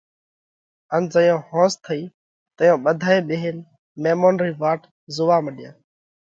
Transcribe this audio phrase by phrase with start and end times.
[0.95, 2.01] ان زئيون ۿونز ٿئِي
[2.57, 3.57] تئيون ٻڌائي ٻيهينَ
[4.03, 4.81] ميمونَ رئي واٽ
[5.15, 5.71] زوئا مڏيا۔